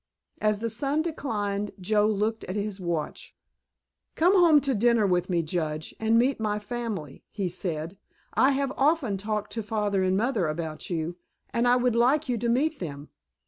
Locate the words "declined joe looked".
1.03-2.43